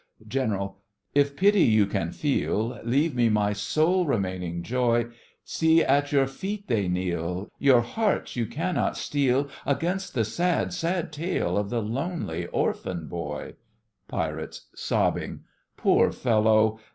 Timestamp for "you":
1.61-1.85, 8.35-8.47